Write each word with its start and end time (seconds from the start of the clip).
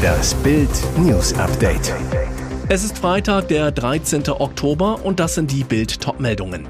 Das 0.00 0.34
Bild 0.36 0.70
News 0.96 1.34
Update. 1.34 1.92
Es 2.68 2.82
ist 2.82 2.96
Freitag, 2.96 3.48
der 3.48 3.70
13. 3.70 4.28
Oktober 4.30 5.04
und 5.04 5.20
das 5.20 5.34
sind 5.34 5.50
die 5.50 5.64
Bild 5.64 6.00
Topmeldungen. 6.00 6.66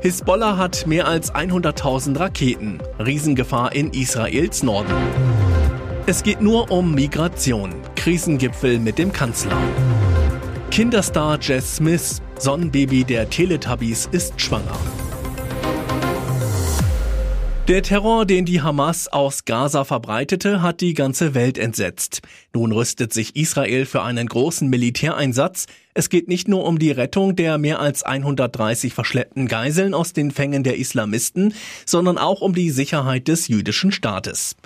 Hisbollah 0.00 0.56
hat 0.56 0.86
mehr 0.86 1.06
als 1.06 1.34
100.000 1.34 2.18
Raketen. 2.18 2.78
Riesengefahr 2.98 3.74
in 3.74 3.90
Israels 3.90 4.62
Norden. 4.62 4.94
Es 6.06 6.22
geht 6.22 6.40
nur 6.40 6.70
um 6.70 6.94
Migration. 6.94 7.74
Krisengipfel 7.96 8.78
mit 8.78 8.98
dem 8.98 9.12
Kanzler. 9.12 9.56
Kinderstar 10.70 11.38
Jess 11.40 11.76
Smith, 11.76 12.22
Sonnenbaby 12.38 13.04
der 13.04 13.28
Teletubbies, 13.28 14.08
ist 14.12 14.40
schwanger. 14.40 14.78
Der 17.66 17.82
Terror, 17.82 18.26
den 18.26 18.44
die 18.44 18.60
Hamas 18.60 19.08
aus 19.08 19.46
Gaza 19.46 19.84
verbreitete, 19.84 20.60
hat 20.60 20.82
die 20.82 20.92
ganze 20.92 21.32
Welt 21.32 21.56
entsetzt. 21.56 22.20
Nun 22.52 22.72
rüstet 22.72 23.14
sich 23.14 23.36
Israel 23.36 23.86
für 23.86 24.02
einen 24.02 24.26
großen 24.26 24.68
Militäreinsatz, 24.68 25.64
es 25.96 26.08
geht 26.08 26.26
nicht 26.26 26.48
nur 26.48 26.64
um 26.64 26.80
die 26.80 26.90
Rettung 26.90 27.36
der 27.36 27.56
mehr 27.56 27.78
als 27.78 28.02
130 28.02 28.92
verschleppten 28.92 29.46
Geiseln 29.46 29.94
aus 29.94 30.12
den 30.12 30.32
Fängen 30.32 30.64
der 30.64 30.76
Islamisten, 30.76 31.54
sondern 31.86 32.18
auch 32.18 32.40
um 32.40 32.52
die 32.52 32.70
Sicherheit 32.70 33.28
des 33.28 33.46
jüdischen 33.46 33.92
Staates. 33.92 34.56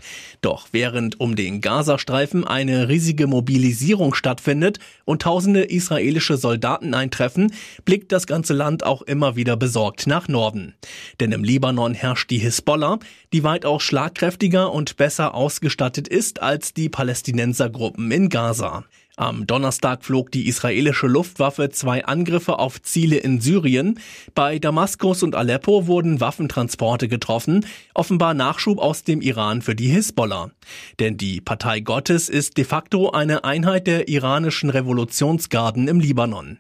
Doch 0.41 0.69
während 0.73 1.21
um 1.21 1.37
den 1.37 1.61
Gazastreifen 1.61 2.47
eine 2.47 2.89
riesige 2.89 3.27
Mobilisierung 3.27 4.15
stattfindet 4.15 4.79
und 5.05 5.21
tausende 5.21 5.65
israelische 5.65 6.39
Soldaten 6.39 6.95
eintreffen, 6.95 7.53
blickt 7.85 8.11
das 8.11 8.27
ganze 8.27 8.55
Land 8.55 8.85
auch 8.85 9.03
immer 9.03 9.37
wieder 9.37 9.59
besorgt 9.59 10.07
nach 10.07 10.29
Norden. 10.29 10.75
Denn 11.21 11.33
im 11.33 11.45
Libanon 11.45 11.93
herrscht 11.93 12.31
die 12.31 12.39
Hisbollah, 12.39 13.01
die 13.35 13.45
weitaus 13.45 13.83
schlagkräftiger 13.83 14.73
und 14.73 14.97
besser 14.97 15.35
ausgestattet 15.35 16.09
ist 16.09 16.41
als 16.41 16.73
die 16.73 16.89
Palästinensergruppen 16.89 18.11
in 18.11 18.31
Gaza. 18.31 18.85
Am 19.19 19.49
Donnerstag 19.49 20.05
flog 20.05 20.31
die 20.31 20.47
israelische 20.47 21.09
Luftwaffe 21.19 21.71
zwei 21.71 22.05
Angriffe 22.05 22.61
auf 22.61 22.81
Ziele 22.81 23.17
in 23.17 23.41
Syrien. 23.41 23.99
Bei 24.37 24.61
Damaskus 24.61 25.25
und 25.25 25.35
Aleppo 25.35 25.89
wurden 25.89 26.21
Waffentransporte 26.21 27.09
getroffen, 27.09 27.67
offenbar 27.93 28.35
Nachschub 28.35 28.79
aus 28.79 29.03
dem 29.03 29.21
Iran 29.21 29.61
für 29.61 29.75
die 29.75 29.89
Hisbollah. 29.89 30.53
Denn 31.01 31.17
die 31.17 31.41
Partei 31.41 31.81
Gottes 31.81 32.29
ist 32.29 32.57
de 32.57 32.65
facto 32.65 33.11
eine 33.11 33.43
Einheit 33.43 33.89
der 33.89 34.09
iranischen 34.09 34.71
Revolutionsgarden 34.71 35.89
im 35.89 35.99
Libanon. 35.99 36.59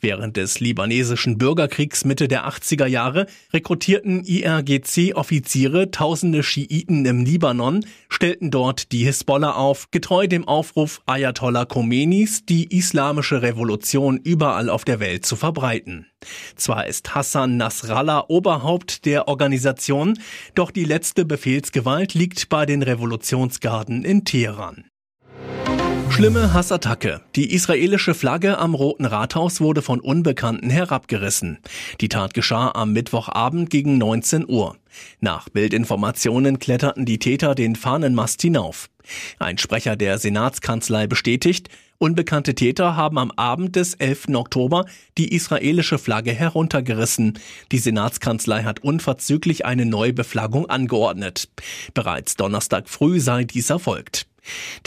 Während 0.00 0.36
des 0.36 0.58
libanesischen 0.58 1.38
Bürgerkriegs 1.38 2.04
Mitte 2.04 2.26
der 2.26 2.48
80er 2.48 2.86
Jahre 2.86 3.26
rekrutierten 3.52 4.24
IRGC-Offiziere 4.24 5.92
tausende 5.92 6.42
Schiiten 6.42 7.06
im 7.06 7.24
Libanon, 7.24 7.86
stellten 8.08 8.50
dort 8.50 8.90
die 8.90 9.04
Hisbollah 9.04 9.52
auf, 9.52 9.92
getreu 9.92 10.26
dem 10.26 10.48
Aufruf 10.48 11.00
Ayatollah 11.06 11.64
Khomeini 11.64 12.00
Khomeinis, 12.00 12.46
die 12.46 12.76
islamische 12.76 13.42
Revolution 13.42 13.99
überall 14.08 14.68
auf 14.68 14.84
der 14.84 15.00
Welt 15.00 15.26
zu 15.26 15.36
verbreiten. 15.36 16.06
Zwar 16.56 16.86
ist 16.86 17.14
Hassan 17.14 17.56
Nasrallah 17.56 18.24
Oberhaupt 18.28 19.04
der 19.04 19.28
Organisation, 19.28 20.18
doch 20.54 20.70
die 20.70 20.84
letzte 20.84 21.24
Befehlsgewalt 21.24 22.14
liegt 22.14 22.48
bei 22.48 22.66
den 22.66 22.82
Revolutionsgarden 22.82 24.04
in 24.04 24.24
Teheran. 24.24 24.84
Schlimme 26.10 26.52
Hassattacke. 26.52 27.22
Die 27.34 27.54
israelische 27.54 28.14
Flagge 28.14 28.58
am 28.58 28.74
Roten 28.74 29.06
Rathaus 29.06 29.60
wurde 29.60 29.80
von 29.80 30.00
Unbekannten 30.00 30.68
herabgerissen. 30.68 31.60
Die 32.00 32.08
Tat 32.08 32.34
geschah 32.34 32.72
am 32.74 32.92
Mittwochabend 32.92 33.70
gegen 33.70 33.96
19 33.96 34.46
Uhr. 34.46 34.76
Nach 35.20 35.48
Bildinformationen 35.48 36.58
kletterten 36.58 37.06
die 37.06 37.18
Täter 37.18 37.54
den 37.54 37.76
Fahnenmast 37.76 38.42
hinauf. 38.42 38.90
Ein 39.38 39.56
Sprecher 39.56 39.96
der 39.96 40.18
Senatskanzlei 40.18 41.06
bestätigt, 41.06 41.70
unbekannte 42.00 42.54
Täter 42.54 42.96
haben 42.96 43.18
am 43.18 43.30
Abend 43.32 43.76
des 43.76 43.94
11. 43.94 44.28
Oktober 44.34 44.86
die 45.18 45.34
israelische 45.34 45.98
Flagge 45.98 46.32
heruntergerissen. 46.32 47.38
Die 47.70 47.78
Senatskanzlei 47.78 48.62
hat 48.64 48.82
unverzüglich 48.82 49.66
eine 49.66 49.84
Neubeflaggung 49.84 50.68
angeordnet. 50.68 51.50
Bereits 51.92 52.36
Donnerstag 52.36 52.88
früh 52.88 53.20
sei 53.20 53.44
dies 53.44 53.70
erfolgt. 53.70 54.29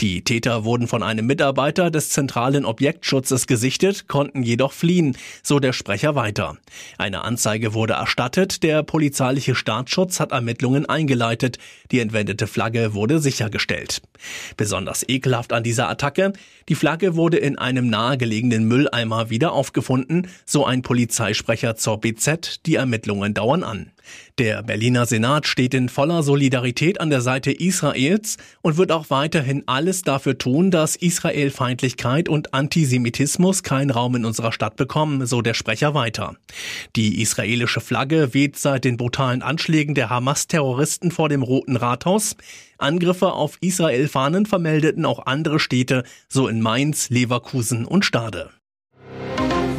Die 0.00 0.22
Täter 0.22 0.64
wurden 0.64 0.88
von 0.88 1.02
einem 1.02 1.26
Mitarbeiter 1.26 1.90
des 1.90 2.10
zentralen 2.10 2.64
Objektschutzes 2.64 3.46
gesichtet, 3.46 4.08
konnten 4.08 4.42
jedoch 4.42 4.72
fliehen, 4.72 5.16
so 5.42 5.60
der 5.60 5.72
Sprecher 5.72 6.14
weiter. 6.14 6.56
Eine 6.98 7.22
Anzeige 7.22 7.74
wurde 7.74 7.94
erstattet, 7.94 8.62
der 8.62 8.82
polizeiliche 8.82 9.54
Staatsschutz 9.54 10.20
hat 10.20 10.32
Ermittlungen 10.32 10.86
eingeleitet, 10.86 11.58
die 11.90 12.00
entwendete 12.00 12.46
Flagge 12.46 12.94
wurde 12.94 13.20
sichergestellt. 13.20 14.02
Besonders 14.56 15.08
ekelhaft 15.08 15.52
an 15.52 15.62
dieser 15.62 15.88
Attacke, 15.88 16.32
die 16.68 16.74
Flagge 16.74 17.16
wurde 17.16 17.36
in 17.36 17.58
einem 17.58 17.88
nahegelegenen 17.88 18.64
Mülleimer 18.64 19.30
wieder 19.30 19.52
aufgefunden, 19.52 20.28
so 20.44 20.64
ein 20.64 20.82
Polizeisprecher 20.82 21.76
zur 21.76 22.00
BZ, 22.00 22.66
die 22.66 22.76
Ermittlungen 22.76 23.34
dauern 23.34 23.62
an. 23.62 23.90
Der 24.38 24.62
Berliner 24.62 25.06
Senat 25.06 25.46
steht 25.46 25.74
in 25.74 25.88
voller 25.88 26.22
Solidarität 26.22 27.00
an 27.00 27.10
der 27.10 27.20
Seite 27.20 27.52
Israels 27.52 28.36
und 28.62 28.76
wird 28.76 28.92
auch 28.92 29.10
weiterhin 29.10 29.62
alles 29.66 30.02
dafür 30.02 30.38
tun, 30.38 30.70
dass 30.70 30.96
Israelfeindlichkeit 30.96 32.28
und 32.28 32.54
Antisemitismus 32.54 33.62
keinen 33.62 33.90
Raum 33.90 34.16
in 34.16 34.24
unserer 34.24 34.52
Stadt 34.52 34.76
bekommen, 34.76 35.26
so 35.26 35.42
der 35.42 35.54
Sprecher 35.54 35.94
weiter. 35.94 36.36
Die 36.96 37.22
israelische 37.22 37.80
Flagge 37.80 38.34
weht 38.34 38.58
seit 38.58 38.84
den 38.84 38.96
brutalen 38.96 39.42
Anschlägen 39.42 39.94
der 39.94 40.10
Hamas-Terroristen 40.10 41.10
vor 41.10 41.28
dem 41.28 41.42
Roten 41.42 41.76
Rathaus. 41.76 42.36
Angriffe 42.78 43.32
auf 43.32 43.56
Israel-Fahnen 43.60 44.46
vermeldeten 44.46 45.04
auch 45.04 45.26
andere 45.26 45.60
Städte, 45.60 46.04
so 46.28 46.48
in 46.48 46.60
Mainz, 46.60 47.10
Leverkusen 47.10 47.84
und 47.84 48.04
Stade. 48.04 48.50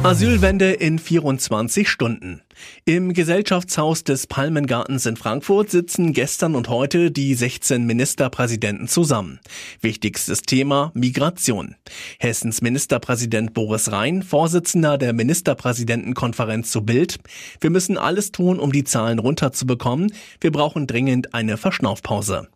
Asylwende 0.02 0.72
in 0.72 1.00
24 1.00 1.88
Stunden. 1.88 2.42
Im 2.84 3.12
Gesellschaftshaus 3.12 4.04
des 4.04 4.26
Palmengartens 4.26 5.06
in 5.06 5.16
Frankfurt 5.16 5.70
sitzen 5.70 6.12
gestern 6.12 6.54
und 6.54 6.68
heute 6.68 7.10
die 7.10 7.34
16 7.34 7.84
Ministerpräsidenten 7.84 8.88
zusammen. 8.88 9.40
Wichtigstes 9.80 10.42
Thema 10.42 10.92
Migration. 10.94 11.74
Hessens 12.18 12.62
Ministerpräsident 12.62 13.54
Boris 13.54 13.90
Rhein, 13.90 14.22
Vorsitzender 14.22 14.98
der 14.98 15.12
Ministerpräsidentenkonferenz 15.12 16.70
zu 16.70 16.82
Bild. 16.82 17.18
Wir 17.60 17.70
müssen 17.70 17.98
alles 17.98 18.32
tun, 18.32 18.60
um 18.60 18.72
die 18.72 18.84
Zahlen 18.84 19.18
runterzubekommen. 19.18 20.12
Wir 20.40 20.52
brauchen 20.52 20.86
dringend 20.86 21.34
eine 21.34 21.56
Verschnaufpause. 21.56 22.48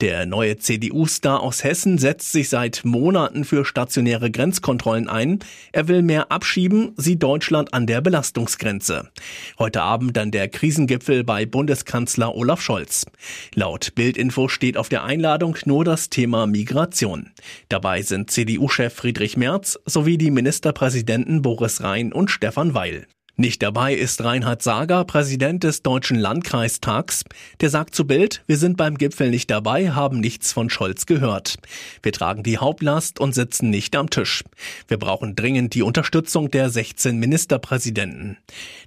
Der 0.00 0.26
neue 0.26 0.56
CDU-Star 0.56 1.40
aus 1.40 1.64
Hessen 1.64 1.98
setzt 1.98 2.32
sich 2.32 2.48
seit 2.48 2.84
Monaten 2.84 3.44
für 3.44 3.64
stationäre 3.64 4.30
Grenzkontrollen 4.30 5.08
ein. 5.08 5.38
Er 5.72 5.88
will 5.88 6.02
mehr 6.02 6.32
abschieben, 6.32 6.92
sie 6.96 7.18
Deutschland 7.18 7.74
an 7.74 7.86
der 7.86 8.00
Belastungsgrenze. 8.00 9.10
Heute 9.58 9.82
Abend 9.82 10.16
dann 10.16 10.30
der 10.30 10.48
Krisengipfel 10.48 11.24
bei 11.24 11.46
Bundeskanzler 11.46 12.34
Olaf 12.34 12.60
Scholz. 12.60 13.06
Laut 13.54 13.94
Bildinfo 13.94 14.48
steht 14.48 14.76
auf 14.76 14.88
der 14.88 15.04
Einladung 15.04 15.56
nur 15.64 15.84
das 15.84 16.10
Thema 16.10 16.46
Migration. 16.46 17.30
Dabei 17.68 18.02
sind 18.02 18.30
CDU-Chef 18.30 18.94
Friedrich 18.94 19.36
Merz 19.36 19.78
sowie 19.84 20.18
die 20.18 20.30
Ministerpräsidenten 20.30 21.42
Boris 21.42 21.82
Rhein 21.82 22.12
und 22.12 22.30
Stefan 22.30 22.74
Weil. 22.74 23.06
Nicht 23.40 23.62
dabei 23.62 23.94
ist 23.94 24.24
Reinhard 24.24 24.62
Sager, 24.62 25.04
Präsident 25.04 25.62
des 25.62 25.84
Deutschen 25.84 26.18
Landkreistags. 26.18 27.22
Der 27.60 27.70
sagt 27.70 27.94
zu 27.94 28.04
Bild, 28.04 28.42
wir 28.48 28.56
sind 28.56 28.76
beim 28.76 28.98
Gipfel 28.98 29.30
nicht 29.30 29.48
dabei, 29.48 29.92
haben 29.92 30.18
nichts 30.18 30.52
von 30.52 30.68
Scholz 30.70 31.06
gehört. 31.06 31.54
Wir 32.02 32.10
tragen 32.10 32.42
die 32.42 32.58
Hauptlast 32.58 33.20
und 33.20 33.36
sitzen 33.36 33.70
nicht 33.70 33.94
am 33.94 34.10
Tisch. 34.10 34.42
Wir 34.88 34.98
brauchen 34.98 35.36
dringend 35.36 35.74
die 35.74 35.82
Unterstützung 35.82 36.50
der 36.50 36.68
16 36.68 37.16
Ministerpräsidenten. 37.16 38.38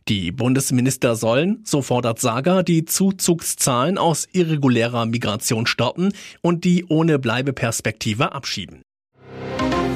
Die 0.10 0.34
Bundesminister 0.34 1.16
sollen, 1.16 1.62
so 1.64 1.82
fordert 1.82 2.20
Sager, 2.20 2.62
die 2.62 2.84
Zuzugszahlen 2.84 3.98
aus 3.98 4.28
irregulärer 4.34 5.06
Migration 5.06 5.66
stoppen 5.66 6.12
und 6.42 6.66
die 6.66 6.84
ohne 6.90 7.20
Bleibeperspektive 7.20 8.34
abschieben. 8.34 8.82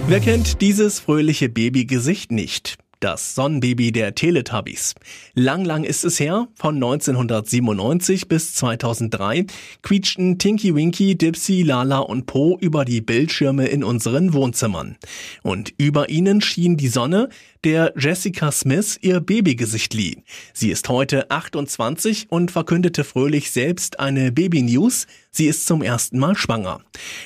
Wer 0.07 0.21
kennt 0.21 0.61
dieses 0.61 1.01
fröhliche 1.01 1.49
Babygesicht 1.49 2.31
nicht? 2.31 2.77
Das 2.99 3.35
Sonnenbaby 3.35 3.91
der 3.91 4.15
Teletubbies. 4.15 4.95
Lang, 5.33 5.65
lang 5.65 5.83
ist 5.83 6.05
es 6.05 6.19
her, 6.19 6.47
von 6.55 6.75
1997 6.75 8.27
bis 8.27 8.53
2003 8.55 9.45
quietschten 9.81 10.39
Tinky 10.39 10.73
Winky, 10.73 11.17
Dipsy, 11.17 11.61
Lala 11.61 11.99
und 11.99 12.25
Po 12.25 12.57
über 12.59 12.85
die 12.85 13.01
Bildschirme 13.01 13.67
in 13.67 13.83
unseren 13.83 14.33
Wohnzimmern. 14.33 14.97
Und 15.43 15.73
über 15.77 16.09
ihnen 16.09 16.41
schien 16.41 16.77
die 16.77 16.87
Sonne, 16.87 17.29
der 17.65 17.93
Jessica 17.97 18.51
Smith 18.51 18.99
ihr 19.01 19.19
Babygesicht 19.19 19.95
lieh. 19.95 20.23
Sie 20.53 20.69
ist 20.69 20.87
heute 20.87 21.31
28 21.31 22.27
und 22.29 22.51
verkündete 22.51 23.03
fröhlich 23.03 23.49
selbst 23.49 23.99
eine 23.99 24.31
Baby-News. 24.31 25.07
Sie 25.31 25.47
ist 25.47 25.65
zum 25.65 25.81
ersten 25.81 26.19
Mal 26.19 26.37
schwanger. 26.37 26.81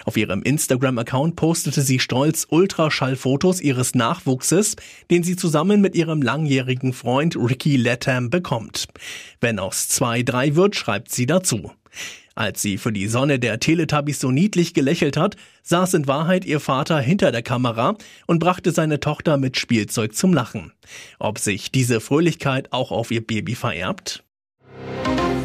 Auf 0.06 0.16
ihrem 0.16 0.42
Instagram-Account 0.42 1.36
postete 1.36 1.82
sie 1.82 2.00
stolz 2.00 2.48
Ultraschallfotos 2.50 3.60
ihres 3.60 3.96
Nachwuchses, 3.96 4.78
den 5.12 5.24
sie 5.24 5.36
zusammen 5.36 5.82
mit 5.82 5.94
ihrem 5.96 6.22
langjährigen 6.22 6.94
Freund 6.94 7.36
Ricky 7.36 7.76
Latham 7.76 8.30
bekommt. 8.30 8.88
Wenn 9.42 9.60
aus 9.60 9.90
zwei 9.90 10.24
drei 10.24 10.56
wird, 10.56 10.78
schreibt 10.78 11.12
sie 11.12 11.26
dazu. 11.26 11.70
Als 12.36 12.62
sie 12.62 12.78
für 12.78 12.94
die 12.94 13.08
Sonne 13.08 13.40
der 13.40 13.60
Teletubbies 13.60 14.20
so 14.20 14.32
niedlich 14.32 14.74
gelächelt 14.74 15.18
hat, 15.18 15.36
saß 15.64 15.96
in 15.96 16.08
Wahrheit 16.08 16.46
ihr 16.46 16.60
Vater 16.60 17.00
hinter 17.00 17.32
der 17.32 17.42
Kamera 17.42 17.96
und 18.28 18.40
brachte 18.40 18.72
seine 18.72 19.00
Tochter 19.00 19.38
mit 19.38 19.58
Spielzeug 19.58 20.16
zum 20.16 20.34
Lachen. 20.34 20.72
Ob 21.20 21.38
sich 21.38 21.72
diese 21.72 22.00
Fröhlichkeit 22.00 22.72
auch 22.72 22.92
auf 22.92 23.12
ihr 23.12 23.26
Baby 23.26 23.56
vererbt? 23.56 24.24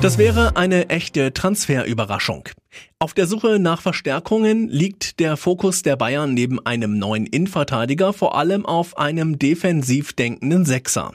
Das 0.05 0.19
wäre 0.19 0.55
eine 0.57 0.91
echte 0.91 1.33
Transferüberraschung. 1.33 2.51
Auf 2.99 3.15
der 3.15 3.27
Suche 3.27 3.59
nach 3.59 3.81
Verstärkungen 3.81 4.69
liegt 4.69 5.19
der 5.19 5.39
Fokus 5.39 5.81
der 5.81 5.97
Bayern 5.97 6.35
neben 6.35 6.61
einem 6.67 6.99
neuen 6.99 7.25
Innenverteidiger 7.25 8.13
vor 8.13 8.37
allem 8.37 8.67
auf 8.67 8.99
einem 8.99 9.39
defensiv 9.39 10.13
denkenden 10.13 10.67
Sechser. 10.67 11.13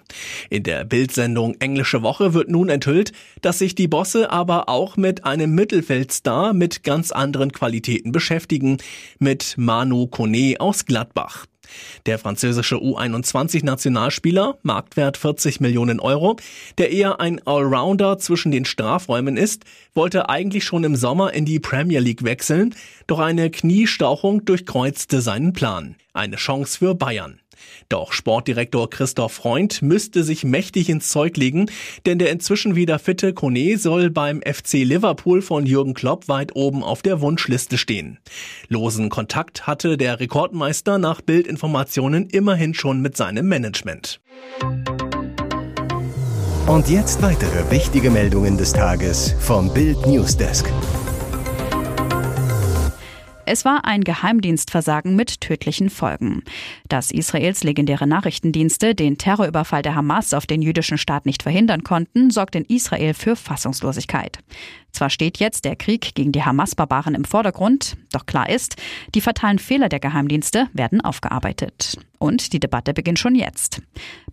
In 0.50 0.64
der 0.64 0.86
Bildsendung 0.86 1.54
Englische 1.60 2.02
Woche 2.02 2.34
wird 2.34 2.50
nun 2.50 2.70
enthüllt, 2.70 3.12
dass 3.44 3.60
sich 3.60 3.76
die 3.76 3.88
Bosse 3.88 4.32
aber 4.32 4.70
auch 4.70 4.98
mit 4.98 5.24
einem 5.24 5.54
Mittelfeldstar 5.54 6.54
mit 6.54 6.82
ganz 6.84 7.12
anderen 7.12 7.52
Qualitäten 7.52 8.12
beschäftigen, 8.12 8.78
mit 9.20 9.54
Manu 9.56 10.08
Kone 10.08 10.56
aus 10.58 10.86
Gladbach. 10.86 11.46
Der 12.06 12.19
französische 12.19 12.75
U21-Nationalspieler, 12.75 14.57
Marktwert 14.63 15.18
40 15.18 15.60
Millionen 15.60 16.00
Euro, 16.00 16.38
der 16.77 16.92
eher 16.92 17.19
ein 17.19 17.45
Allrounder 17.45 18.18
zwischen 18.18 18.51
den 18.51 18.66
Strafräumen 18.66 19.38
ist, 19.38 19.63
wollte 19.94 20.30
eigentlich 20.30 20.63
schon 20.63 20.83
im 20.83 20.95
Sommer 20.95 21.33
in 21.33 21.45
die 21.45 21.60
Premier 21.60 22.00
League 22.00 22.24
wechseln, 22.24 22.75
doch 23.07 23.19
eine 23.19 23.50
Kniestauchung 23.50 24.45
durchkreuzte 24.45 25.21
seinen 25.21 25.54
Plan. 25.54 25.95
Eine 26.13 26.38
Chance 26.38 26.77
für 26.80 26.95
Bayern. 26.95 27.39
Doch 27.90 28.14
Sportdirektor 28.14 28.90
Christoph 28.90 29.34
Freund 29.34 29.82
müsste 29.82 30.24
sich 30.24 30.44
mächtig 30.44 30.90
ins 30.90 31.10
Zeug 31.10 31.38
legen, 31.38 31.68
denn 32.06 32.20
der 32.20 32.32
inzwischen 32.32 32.76
wieder 32.76 33.00
fitte 33.00 33.34
Kone 33.34 33.78
soll 33.78 34.10
beim 34.10 34.42
FC 34.42 34.84
Liverpool 34.84 35.42
von 35.42 35.66
Jürgen 35.66 35.94
Klopp 35.94 36.28
weit 36.28 36.56
oben 36.56 36.84
auf 36.84 37.02
der 37.02 37.22
Wunschliste 37.22 37.78
stehen. 37.78 38.20
Losen 38.68 39.10
Kontakt 39.10 39.68
hatte 39.68 39.98
der 39.98 40.20
Rekordmeister 40.20 40.98
nach 40.98 41.22
Bildinformationen 41.22 42.28
immerhin 42.28 42.74
schon 42.74 43.02
mit 43.02 43.18
seinem 43.18 43.48
Management. 43.48 44.20
Und 46.68 46.88
jetzt 46.88 47.24
weitere 47.24 47.72
wichtige 47.72 48.12
Meldungen 48.12 48.58
des 48.58 48.74
Tages 48.74 49.34
vom 49.40 49.74
Bild 49.74 50.06
Newsdesk. 50.06 50.72
Es 53.51 53.66
war 53.66 53.84
ein 53.84 54.04
Geheimdienstversagen 54.04 55.16
mit 55.16 55.42
tödlichen 55.42 55.90
Folgen. 55.90 56.44
Dass 56.88 57.10
Israels 57.10 57.63
legendäre 57.63 58.06
Nachrichtendienste 58.06 58.94
den 58.94 59.18
Terrorüberfall 59.18 59.81
der 59.81 59.96
Hamas 59.96 60.36
auf 60.36 60.46
den 60.46 60.62
jüdischen 60.62 61.00
Staat 61.00 61.25
nicht 61.25 61.42
verhindern 61.42 61.84
konnten, 61.84 62.30
sorgt 62.30 62.54
in 62.54 62.63
Israel 62.66 63.16
für 63.16 63.36
Fassungslosigkeit. 63.36 64.38
Zwar 64.92 65.10
steht 65.10 65.40
jetzt 65.40 65.66
der 65.66 65.75
Krieg 65.75 66.13
gegen 66.13 66.31
die 66.31 66.44
Hamas-Barbaren 66.44 67.16
im 67.16 67.25
Vordergrund, 67.25 67.98
doch 68.12 68.28
klar 68.28 68.48
ist, 68.48 68.75
die 69.16 69.22
fatalen 69.22 69.57
Fehler 69.57 69.90
der 69.90 70.00
Geheimdienste 70.00 70.68
werden 70.74 71.02
aufgearbeitet. 71.02 71.98
Und 72.19 72.54
die 72.54 72.60
Debatte 72.60 72.94
beginnt 72.94 73.18
schon 73.18 73.34
jetzt. 73.34 73.81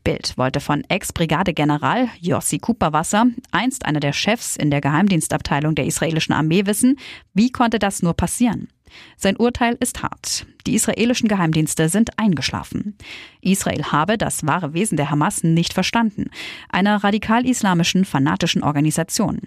Bild 0.05 0.37
wollte 0.37 0.61
von 0.61 0.85
Ex-Brigadegeneral 0.91 2.11
Yossi 2.21 2.59
Cooperwasser, 2.59 3.29
einst 3.51 3.87
einer 3.87 4.01
der 4.01 4.13
Chefs 4.13 4.57
in 4.57 4.71
der 4.71 4.83
Geheimdienstabteilung 4.83 5.75
der 5.75 5.87
israelischen 5.87 6.35
Armee, 6.35 6.67
wissen, 6.67 6.99
wie 7.33 7.51
konnte 7.51 7.79
das 7.79 8.03
nur 8.03 8.13
passieren? 8.13 8.69
Sein 9.17 9.37
Urteil 9.37 9.77
ist 9.81 10.03
hart. 10.03 10.47
Die 10.67 10.75
israelischen 10.75 11.29
Geheimdienste 11.29 11.89
sind 11.89 12.19
eingeschlafen. 12.19 12.97
Israel 13.41 13.85
habe 13.85 14.19
das 14.19 14.47
wahre 14.47 14.75
Wesen 14.75 14.97
der 14.97 15.11
Hamas 15.11 15.45
nicht 15.45 15.73
verstanden, 15.73 16.31
einer 16.69 17.03
radikal-islamischen 17.03 18.05
fanatischen 18.05 18.63
Organisation. 18.63 19.41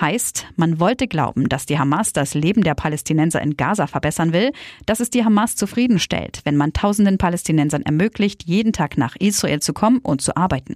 Heißt, 0.00 0.46
man 0.56 0.80
wollte 0.80 1.06
glauben, 1.06 1.48
dass 1.48 1.66
die 1.66 1.78
Hamas 1.78 2.12
das 2.12 2.34
Leben 2.34 2.64
der 2.64 2.74
Palästinenser 2.74 3.40
in 3.40 3.56
Gaza 3.56 3.86
verbessern 3.86 4.32
will, 4.32 4.50
dass 4.86 4.98
es 4.98 5.10
die 5.10 5.24
Hamas 5.24 5.54
zufriedenstellt, 5.54 6.40
wenn 6.44 6.56
man 6.56 6.72
tausenden 6.72 7.16
Palästinensern 7.16 7.82
ermöglicht, 7.82 8.42
jeden 8.44 8.72
Tag 8.72 8.98
nach 8.98 9.14
Israel 9.16 9.60
zu 9.60 9.72
kommen 9.72 9.98
und 9.98 10.20
zu 10.20 10.36
arbeiten. 10.36 10.74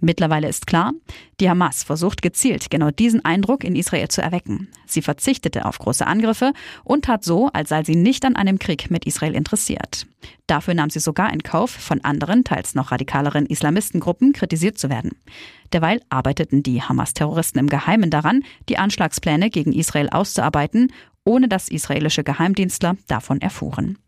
Mittlerweile 0.00 0.48
ist 0.48 0.66
klar, 0.66 0.92
die 1.40 1.48
Hamas 1.48 1.82
versucht 1.82 2.20
gezielt 2.22 2.70
genau 2.70 2.90
diesen 2.90 3.24
Eindruck 3.24 3.64
in 3.64 3.76
Israel 3.76 4.08
zu 4.08 4.20
erwecken. 4.20 4.68
Sie 4.86 5.02
verzichtete 5.02 5.64
auf 5.64 5.78
große 5.78 6.06
Angriffe 6.06 6.52
und 6.84 7.06
tat 7.06 7.24
so, 7.24 7.48
als 7.52 7.70
sei 7.70 7.82
sie 7.82 7.96
nicht 7.96 8.24
an 8.24 8.36
einem 8.36 8.58
Krieg 8.58 8.90
mit 8.90 9.06
Israel 9.06 9.34
interessiert. 9.34 10.06
Dafür 10.46 10.74
nahm 10.74 10.90
sie 10.90 11.00
sogar 11.00 11.32
in 11.32 11.42
Kauf, 11.42 11.70
von 11.70 12.02
anderen, 12.04 12.44
teils 12.44 12.74
noch 12.74 12.92
radikaleren 12.92 13.46
Islamistengruppen 13.46 14.32
kritisiert 14.32 14.78
zu 14.78 14.90
werden. 14.90 15.12
Derweil 15.72 16.00
arbeiteten 16.08 16.62
die 16.62 16.82
Hamas-Terroristen 16.82 17.58
im 17.58 17.68
Geheimen 17.68 18.10
daran, 18.10 18.42
die 18.68 18.78
Anschlagspläne 18.78 19.50
gegen 19.50 19.72
Israel 19.72 20.10
auszuarbeiten, 20.10 20.92
ohne 21.24 21.48
dass 21.48 21.68
israelische 21.68 22.22
Geheimdienstler 22.22 22.96
davon 23.08 23.40
erfuhren. 23.40 23.98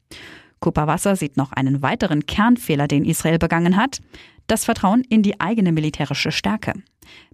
Kupawasser 0.61 1.17
sieht 1.17 1.37
noch 1.37 1.53
einen 1.53 1.83
weiteren 1.83 2.27
Kernfehler, 2.27 2.89
den 2.89 3.05
Israel 3.05 3.39
begangen 3.39 3.77
hat 3.77 4.01
das 4.49 4.65
Vertrauen 4.65 5.03
in 5.03 5.23
die 5.23 5.41
eigene 5.41 5.71
militärische 5.71 6.33
Stärke. 6.33 6.73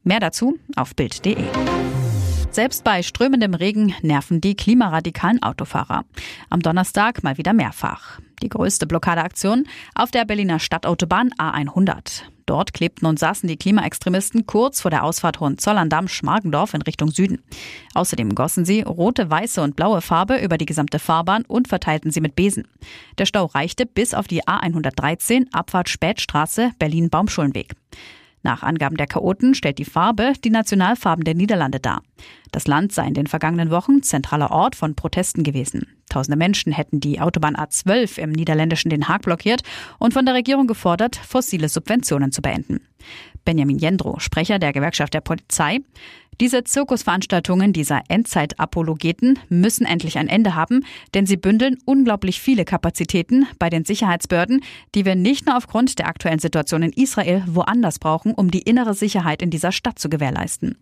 Mehr 0.02 0.20
dazu 0.20 0.58
auf 0.76 0.94
Bild.de. 0.94 1.36
Selbst 2.50 2.84
bei 2.84 3.02
strömendem 3.02 3.54
Regen 3.54 3.94
nerven 4.02 4.40
die 4.40 4.54
klimaradikalen 4.54 5.42
Autofahrer. 5.42 6.04
Am 6.50 6.60
Donnerstag 6.60 7.24
mal 7.24 7.36
wieder 7.36 7.52
mehrfach. 7.52 8.20
Die 8.42 8.48
größte 8.48 8.86
Blockadeaktion 8.86 9.66
auf 9.94 10.12
der 10.12 10.24
Berliner 10.24 10.60
Stadtautobahn 10.60 11.30
A100. 11.32 12.22
Dort 12.46 12.74
klebten 12.74 13.06
und 13.06 13.18
saßen 13.18 13.48
die 13.48 13.56
Klimaextremisten 13.56 14.46
kurz 14.46 14.80
vor 14.80 14.90
der 14.90 15.04
Ausfahrt 15.04 15.40
Hohenzollern-Damm-Schmargendorf 15.40 16.74
in 16.74 16.82
Richtung 16.82 17.10
Süden. 17.10 17.42
Außerdem 17.94 18.34
gossen 18.34 18.64
sie 18.64 18.82
rote, 18.82 19.30
weiße 19.30 19.62
und 19.62 19.76
blaue 19.76 20.00
Farbe 20.00 20.36
über 20.38 20.58
die 20.58 20.66
gesamte 20.66 20.98
Fahrbahn 20.98 21.44
und 21.46 21.68
verteilten 21.68 22.10
sie 22.10 22.20
mit 22.20 22.36
Besen. 22.36 22.66
Der 23.18 23.26
Stau 23.26 23.46
reichte 23.46 23.86
bis 23.86 24.14
auf 24.14 24.26
die 24.26 24.44
A113 24.44 25.52
Abfahrt 25.52 25.88
Spätstraße 25.88 26.72
Berlin-Baumschulenweg. 26.78 27.74
Nach 28.44 28.62
Angaben 28.62 28.98
der 28.98 29.06
Chaoten 29.06 29.54
stellt 29.54 29.78
die 29.78 29.86
Farbe 29.86 30.34
die 30.44 30.50
Nationalfarben 30.50 31.24
der 31.24 31.34
Niederlande 31.34 31.80
dar. 31.80 32.02
Das 32.52 32.66
Land 32.66 32.92
sei 32.92 33.06
in 33.08 33.14
den 33.14 33.26
vergangenen 33.26 33.70
Wochen 33.70 34.02
zentraler 34.02 34.50
Ort 34.50 34.76
von 34.76 34.94
Protesten 34.94 35.44
gewesen. 35.44 35.86
Tausende 36.10 36.36
Menschen 36.36 36.70
hätten 36.70 37.00
die 37.00 37.20
Autobahn 37.20 37.56
A12 37.56 38.18
im 38.18 38.30
niederländischen 38.30 38.90
Den 38.90 39.08
Haag 39.08 39.22
blockiert 39.22 39.62
und 39.98 40.12
von 40.12 40.26
der 40.26 40.34
Regierung 40.34 40.66
gefordert, 40.66 41.16
fossile 41.16 41.70
Subventionen 41.70 42.32
zu 42.32 42.42
beenden. 42.42 42.80
Benjamin 43.46 43.78
Jendro, 43.78 44.18
Sprecher 44.20 44.58
der 44.58 44.74
Gewerkschaft 44.74 45.14
der 45.14 45.22
Polizei. 45.22 45.80
Diese 46.40 46.64
Zirkusveranstaltungen 46.64 47.72
dieser 47.72 48.02
Endzeit-Apologeten 48.08 49.38
müssen 49.48 49.86
endlich 49.86 50.18
ein 50.18 50.28
Ende 50.28 50.54
haben, 50.54 50.84
denn 51.14 51.26
sie 51.26 51.36
bündeln 51.36 51.78
unglaublich 51.84 52.40
viele 52.40 52.64
Kapazitäten 52.64 53.46
bei 53.58 53.70
den 53.70 53.84
Sicherheitsbehörden, 53.84 54.62
die 54.94 55.04
wir 55.04 55.14
nicht 55.14 55.46
nur 55.46 55.56
aufgrund 55.56 55.98
der 55.98 56.08
aktuellen 56.08 56.40
Situation 56.40 56.82
in 56.82 56.92
Israel 56.92 57.44
woanders 57.46 57.98
brauchen, 57.98 58.34
um 58.34 58.50
die 58.50 58.62
innere 58.62 58.94
Sicherheit 58.94 59.42
in 59.42 59.50
dieser 59.50 59.72
Stadt 59.72 59.98
zu 59.98 60.08
gewährleisten. 60.08 60.76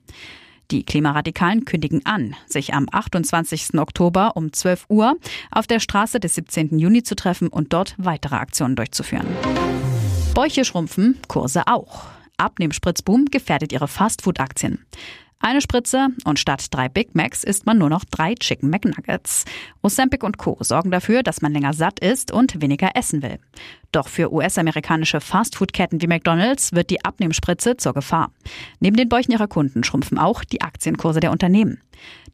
Die 0.71 0.85
Klimaradikalen 0.85 1.67
kündigen 1.67 2.07
an, 2.07 2.35
sich 2.47 2.73
am 2.73 2.87
28. 2.91 3.79
Oktober 3.79 4.37
um 4.37 4.55
12 4.55 4.87
Uhr 4.89 5.17
auf 5.51 5.67
der 5.67 5.81
Straße 5.81 6.19
des 6.19 6.35
17. 6.37 6.79
Juni 6.79 7.03
zu 7.03 7.15
treffen 7.15 7.49
und 7.49 7.75
dort 7.75 7.95
weitere 7.99 8.37
Aktionen 8.37 8.75
durchzuführen. 8.75 9.27
Bäuche 10.35 10.65
schrumpfen, 10.65 11.19
Kurse 11.29 11.67
auch. 11.67 12.05
Abnehmspritzboom 12.39 13.27
gefährdet 13.27 13.73
ihre 13.73 13.87
Fastfood-Aktien. 13.87 14.79
Eine 15.45 15.61
Spritze 15.61 16.07
und 16.25 16.39
statt 16.39 16.67
drei 16.71 16.89
Big 16.89 17.17
Macs 17.17 17.43
isst 17.43 17.67
man 17.67 17.77
nur 17.77 17.91
noch 17.91 18.05
drei 18.05 18.37
Chicken 18.37 18.71
McNuggets. 18.71 19.45
Ozempic 19.83 20.25
und 20.25 20.39
Co. 20.39 20.57
sorgen 20.61 20.93
dafür, 20.93 21.25
dass 21.25 21.43
man 21.43 21.53
länger 21.53 21.73
satt 21.73 21.99
isst 21.99 22.31
und 22.31 22.63
weniger 22.63 22.91
essen 22.95 23.23
will. 23.23 23.41
Doch 23.91 24.07
für 24.07 24.33
US-amerikanische 24.33 25.21
Fastfood-Ketten 25.21 26.01
wie 26.01 26.07
McDonald's 26.07 26.73
wird 26.75 26.91
die 26.91 27.05
Abnehmspritze 27.05 27.77
zur 27.77 27.93
Gefahr. 27.93 28.31
Neben 28.79 28.97
den 28.97 29.09
Bäuchen 29.09 29.33
ihrer 29.33 29.49
Kunden 29.49 29.83
schrumpfen 29.83 30.17
auch 30.17 30.45
die 30.45 30.63
Aktienkurse 30.63 31.19
der 31.19 31.33
Unternehmen. 31.33 31.81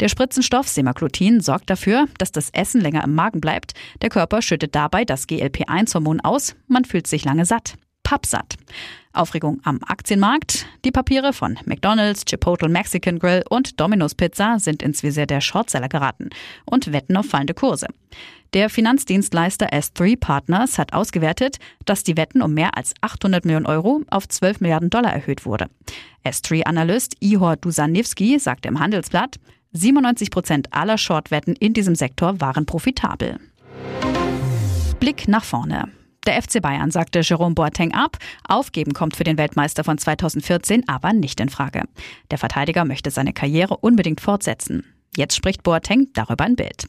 Der 0.01 0.09
Spritzenstoff 0.09 0.69
Semaglutinin 0.69 1.41
sorgt 1.41 1.71
dafür, 1.71 2.09
dass 2.19 2.31
das 2.31 2.51
Essen 2.51 2.83
länger 2.83 3.05
im 3.05 3.15
Magen 3.15 3.41
bleibt. 3.41 3.73
Der 4.03 4.11
Körper 4.11 4.43
schüttet 4.43 4.75
dabei 4.75 5.07
das 5.07 5.27
GLP-1-Hormon 5.27 6.21
aus. 6.21 6.57
Man 6.67 6.85
fühlt 6.85 7.07
sich 7.07 7.25
lange 7.25 7.47
satt 7.47 7.79
pappsatt. 8.09 8.57
Aufregung 9.13 9.61
am 9.65 9.81
Aktienmarkt. 9.87 10.65
Die 10.87 10.91
Papiere 10.91 11.35
von 11.35 11.59
McDonald's, 11.67 12.25
Chipotle 12.25 12.71
Mexican 12.71 13.19
Grill 13.19 13.45
und 13.51 13.79
Domino's 13.79 14.15
Pizza 14.15 14.59
sind 14.59 14.83
ins 14.83 15.03
Visier 15.03 15.27
der 15.27 15.43
Shortseller 15.43 15.91
geraten 15.91 16.31
und 16.65 16.91
wetten 16.91 17.19
auf 17.19 17.27
fallende 17.27 17.53
Kurse. 17.53 17.87
Der 18.55 18.71
Finanzdienstleister 18.71 19.75
S3 19.75 20.19
Partners 20.19 20.79
hat 20.79 20.95
ausgewertet, 20.95 21.59
dass 21.85 22.03
die 22.03 22.17
Wetten 22.17 22.41
um 22.41 22.55
mehr 22.55 22.79
als 22.79 22.95
800 23.03 23.45
Millionen 23.45 23.67
Euro 23.67 24.01
auf 24.09 24.27
12 24.27 24.63
Milliarden 24.63 24.89
Dollar 24.89 25.13
erhöht 25.13 25.45
wurde. 25.45 25.67
S3-Analyst 26.25 27.17
Ihor 27.21 27.57
Dusanewski 27.57 28.39
sagte 28.39 28.69
im 28.69 28.81
Handelsblatt, 28.81 29.37
97 29.73 30.31
Prozent 30.31 30.73
aller 30.73 30.97
Shortwetten 30.97 31.55
in 31.57 31.75
diesem 31.75 31.95
Sektor 31.95 32.41
waren 32.41 32.65
profitabel. 32.65 33.39
Blick 34.99 35.29
nach 35.29 35.45
vorne. 35.45 35.91
Der 36.29 36.43
FC 36.43 36.61
Bayern 36.61 36.91
sagte 36.91 37.21
Jerome 37.21 37.55
Boateng 37.55 37.95
ab. 37.95 38.19
Aufgeben 38.47 38.93
kommt 38.93 39.17
für 39.17 39.25
den 39.25 39.39
Weltmeister 39.39 39.83
von 39.83 39.97
2014 39.97 40.87
aber 40.87 41.15
nicht 41.15 41.41
in 41.41 41.49
Frage. 41.49 41.85
Der 42.31 42.37
Verteidiger 42.37 42.85
möchte 42.85 43.11
seine 43.11 43.33
Karriere 43.33 43.79
unbedingt 43.79 44.21
fortsetzen. 44.21 44.85
Jetzt 45.19 45.35
spricht 45.35 45.65
Boateng 45.65 46.07
darüber 46.13 46.45
ein 46.45 46.55
Bild. 46.55 46.87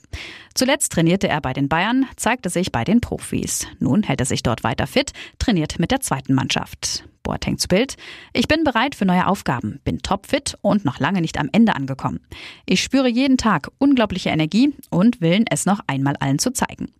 Zuletzt 0.53 0.91
trainierte 0.91 1.27
er 1.27 1.41
bei 1.41 1.51
den 1.51 1.67
Bayern, 1.67 2.05
zeigte 2.15 2.51
sich 2.51 2.71
bei 2.71 2.83
den 2.83 3.01
Profis. 3.01 3.65
Nun 3.79 4.03
hält 4.03 4.19
er 4.19 4.27
sich 4.27 4.43
dort 4.43 4.63
weiter 4.63 4.85
fit, 4.85 5.13
trainiert 5.39 5.79
mit 5.79 5.89
der 5.89 6.01
zweiten 6.01 6.35
Mannschaft. 6.35 7.05
Boateng 7.23 7.57
zu 7.57 7.67
Bild. 7.67 7.97
Ich 8.31 8.47
bin 8.47 8.63
bereit 8.63 8.93
für 8.93 9.05
neue 9.05 9.25
Aufgaben, 9.25 9.79
bin 9.83 10.03
topfit 10.03 10.59
und 10.61 10.85
noch 10.85 10.99
lange 10.99 11.21
nicht 11.21 11.39
am 11.39 11.49
Ende 11.51 11.75
angekommen. 11.75 12.19
Ich 12.67 12.83
spüre 12.83 13.09
jeden 13.09 13.37
Tag 13.37 13.71
unglaubliche 13.79 14.29
Energie 14.29 14.75
und 14.91 15.21
Willen, 15.21 15.45
es 15.49 15.65
noch 15.65 15.79
einmal 15.87 16.15
allen 16.19 16.37
zu 16.37 16.53
zeigen. 16.53 16.91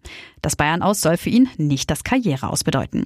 Das 0.41 0.55
Bayern 0.55 0.81
aus 0.81 0.99
soll 0.99 1.17
für 1.17 1.29
ihn 1.29 1.47
nicht 1.57 1.91
das 1.91 2.03
Karriereaus 2.03 2.63
bedeuten. 2.63 3.05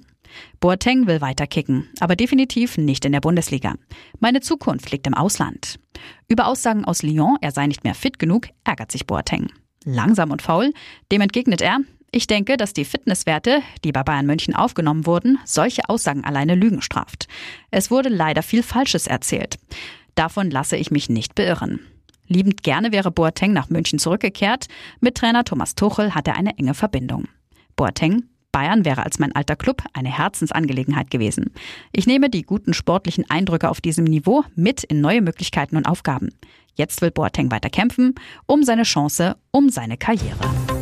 Boateng 0.59 1.07
will 1.07 1.21
weiter 1.21 1.47
kicken, 1.47 1.89
aber 1.99 2.15
definitiv 2.15 2.77
nicht 2.77 3.05
in 3.05 3.11
der 3.11 3.21
Bundesliga. 3.21 3.75
Meine 4.19 4.41
Zukunft 4.41 4.91
liegt 4.91 5.07
im 5.07 5.13
Ausland. 5.13 5.79
Über 6.27 6.47
Aussagen 6.47 6.85
aus 6.85 7.03
Lyon, 7.03 7.37
er 7.41 7.51
sei 7.51 7.67
nicht 7.67 7.83
mehr 7.83 7.95
fit 7.95 8.19
genug, 8.19 8.47
ärgert 8.63 8.91
sich 8.91 9.07
Boateng. 9.07 9.51
Langsam 9.85 10.31
und 10.31 10.41
faul, 10.41 10.73
dem 11.11 11.21
entgegnet 11.21 11.61
er, 11.61 11.79
ich 12.15 12.27
denke, 12.27 12.57
dass 12.57 12.73
die 12.73 12.85
Fitnesswerte, 12.85 13.63
die 13.83 13.91
bei 13.91 14.03
Bayern 14.03 14.27
München 14.27 14.55
aufgenommen 14.55 15.07
wurden, 15.07 15.39
solche 15.45 15.89
Aussagen 15.89 16.23
alleine 16.23 16.53
Lügen 16.53 16.83
straft. 16.83 17.27
Es 17.71 17.89
wurde 17.89 18.09
leider 18.09 18.43
viel 18.43 18.61
Falsches 18.61 19.07
erzählt. 19.07 19.57
Davon 20.13 20.51
lasse 20.51 20.77
ich 20.77 20.91
mich 20.91 21.09
nicht 21.09 21.33
beirren. 21.33 21.79
Liebend 22.27 22.61
gerne 22.61 22.91
wäre 22.91 23.09
Boateng 23.09 23.51
nach 23.51 23.69
München 23.69 23.97
zurückgekehrt. 23.97 24.67
Mit 24.99 25.15
Trainer 25.15 25.43
Thomas 25.43 25.73
Tuchel 25.73 26.13
hat 26.13 26.27
er 26.27 26.35
eine 26.35 26.55
enge 26.59 26.75
Verbindung. 26.75 27.27
Boateng, 27.75 28.25
Bayern 28.53 28.85
wäre 28.85 29.03
als 29.03 29.19
mein 29.19 29.35
alter 29.35 29.57
Club 29.57 29.83
eine 29.91 30.15
Herzensangelegenheit 30.15 31.11
gewesen. 31.11 31.51
Ich 31.91 32.07
nehme 32.07 32.29
die 32.29 32.43
guten 32.43 32.73
sportlichen 32.73 33.29
Eindrücke 33.29 33.69
auf 33.69 33.81
diesem 33.81 34.05
Niveau 34.05 34.45
mit 34.55 34.85
in 34.85 35.01
neue 35.01 35.21
Möglichkeiten 35.21 35.75
und 35.75 35.85
Aufgaben. 35.85 36.29
Jetzt 36.75 37.01
will 37.01 37.11
Boateng 37.11 37.51
weiter 37.51 37.69
kämpfen, 37.69 38.15
um 38.45 38.63
seine 38.63 38.83
Chance, 38.83 39.35
um 39.51 39.69
seine 39.69 39.97
Karriere. 39.97 40.72